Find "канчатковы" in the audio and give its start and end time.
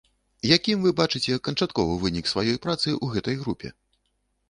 1.49-2.01